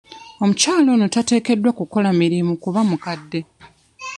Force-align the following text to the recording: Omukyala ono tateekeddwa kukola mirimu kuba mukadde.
Omukyala 0.43 0.89
ono 0.95 1.05
tateekeddwa 1.13 1.71
kukola 1.79 2.09
mirimu 2.19 2.53
kuba 2.63 2.81
mukadde. 2.89 3.39